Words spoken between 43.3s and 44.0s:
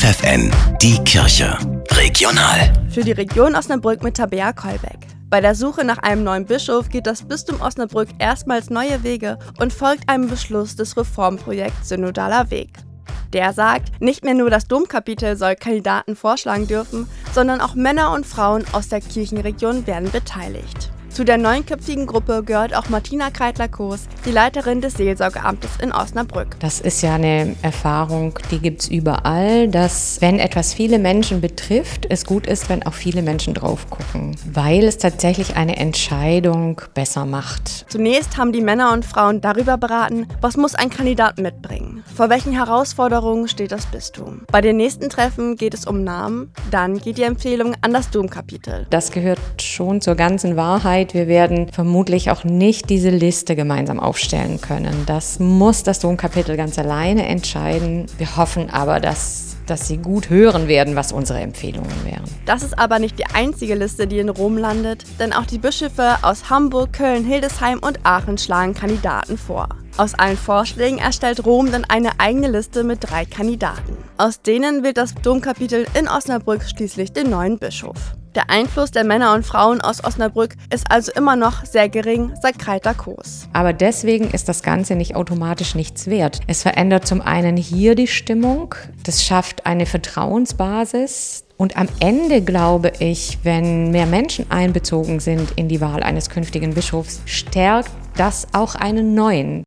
steht das